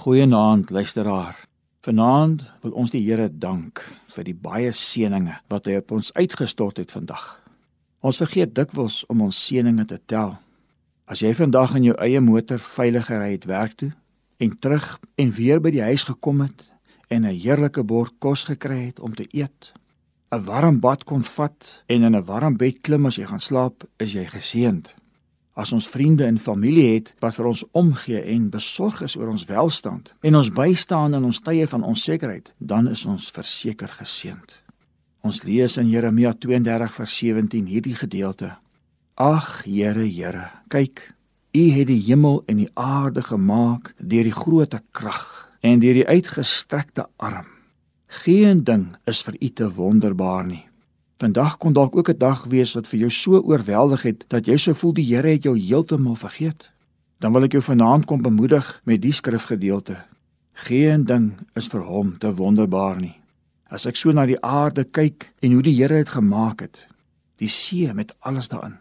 [0.00, 1.44] Goeienaand luisteraar.
[1.84, 3.82] Vanaand wil ons die Here dank
[4.14, 7.26] vir die baie seënings wat hy op ons uitgestort het vandag.
[8.00, 10.32] Ons vergeet dikwels om ons seënings te tel.
[11.04, 13.90] As jy vandag in jou eie motor veilig gery het werk toe
[14.40, 14.88] en terug
[15.20, 16.64] en weer by die huis gekom het
[17.12, 19.74] en 'n heerlike bord kos gekry het om te eet,
[20.32, 23.84] 'n warm bad kon vat en in 'n warm bed klim as jy gaan slaap,
[23.98, 24.94] is jy geseënd.
[25.60, 29.44] As ons vriende en familie het wat vir ons omgee en besorg is oor ons
[29.50, 34.54] welstand en ons bystaan in ons tye van onsekerheid, dan is ons verseker geseënd.
[35.20, 38.54] Ons lees in Jeremia 32 vers 17 hierdie gedeelte:
[39.20, 41.10] Ag Here, Here, kyk,
[41.50, 46.06] U het die hemel en die aarde gemaak deur die groote krag en deur die
[46.06, 47.50] uitgestrekte arm.
[48.22, 50.69] Geen ding is vir U te wonderbaar nie.
[51.20, 54.56] Vandag kon dalk ook 'n dag wees wat vir jou so oorweldig het dat jy
[54.56, 56.70] sou voel die Here het jou heeltemal vergeet.
[57.18, 59.96] Dan wil ek jou vanaand kom bemoedig met die skrifgedeelte.
[60.52, 63.20] Geen ding is vir hom te wonderbaar nie.
[63.68, 66.86] As ek so na die aarde kyk en hoe die Here dit gemaak het,
[67.36, 68.78] die see met alles daarin,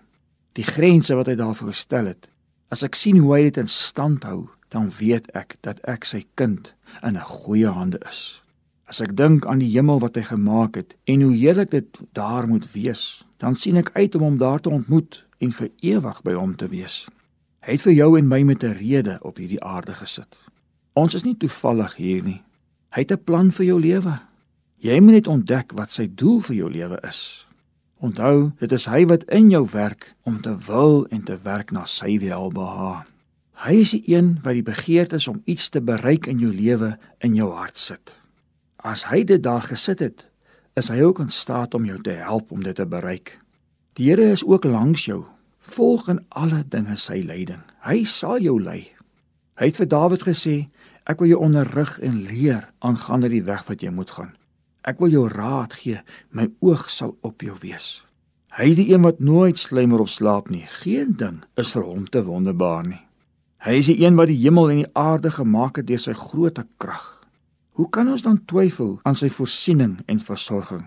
[0.54, 2.30] die grense wat hy daarvoor gestel het,
[2.70, 6.26] as ek sien hoe hy dit in stand hou, dan weet ek dat ek sy
[6.36, 8.42] kind in 'n goeie hande is.
[8.90, 12.48] As ek dink aan die hemel wat hy gemaak het en hoe heerlik dit daar
[12.50, 16.34] moet wees, dan sien ek uit om hom daar te ontmoet en vir ewig by
[16.34, 17.04] hom te wees.
[17.62, 20.38] Hy het vir jou en my met 'n rede op hierdie aarde gesit.
[20.98, 22.42] Ons is nie toevallig hier nie.
[22.90, 24.20] Hy het 'n plan vir jou lewe.
[24.80, 27.48] Jy moet net ontdek wat sy doel vir jou lewe is.
[28.00, 31.86] Onthou, dit is hy wat in jou werk om te wil en te werk na
[31.86, 33.06] sy welbehae.
[33.54, 37.36] Hy is die een wat die begeertes om iets te bereik in jou lewe in
[37.36, 38.20] jou hart sit.
[38.80, 40.24] As hy dit daar gesit het,
[40.80, 43.36] is hy ook in staat om jou te help om dit te bereik.
[44.00, 45.26] Die Here is ook langs jou.
[45.60, 47.60] Volg in alle dinge sy leiding.
[47.84, 48.88] Hy sal jou lei.
[49.60, 50.70] Hy het vir Dawid gesê,
[51.04, 54.32] ek wil jou onderrig en leer aangaande die weg wat jy moet gaan.
[54.88, 56.00] Ek wil jou raad gee,
[56.32, 58.06] my oog sal op jou wees.
[58.56, 60.64] Hy is die een wat nooit slymer of slaap nie.
[60.80, 63.04] Geen ding is vir hom te wonderbaar nie.
[63.68, 66.64] Hy is die een wat die hemel en die aarde gemaak het deur sy grootte
[66.80, 67.19] krag.
[67.80, 70.82] Hoe kan ons dan twyfel aan sy voorsiening en versorging?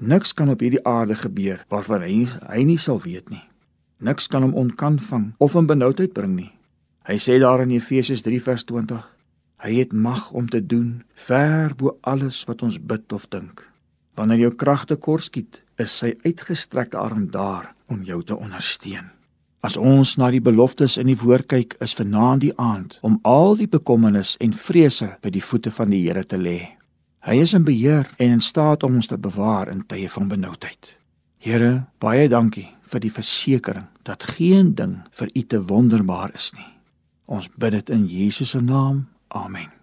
[0.00, 3.42] Niks kan op hierdie aarde gebeur waarvan hy hy nie sal weet nie.
[4.00, 6.48] Niks kan hom onkant vang of hom benoudheid bring nie.
[7.04, 9.04] Hy sê daar in Efesiërs 3 vers 20:
[9.60, 13.66] Hy het mag om te doen ver bo alles wat ons bid of dink.
[14.16, 19.12] Wanneer jou kragte kort skiet, is sy uitgestrekte arm daar om jou te ondersteun.
[19.62, 23.54] As ons na die beloftes in die woord kyk, is vanaand die aand om al
[23.60, 26.58] die bekommernis en vrese by die voete van die Here te lê.
[27.22, 30.96] Hy is in beheer en in staat om ons te bewaar in tye van benoudheid.
[31.38, 36.66] Here, baie dankie vir die versekering dat geen ding vir U te wonderbaar is nie.
[37.30, 39.06] Ons bid dit in Jesus se naam.
[39.30, 39.81] Amen.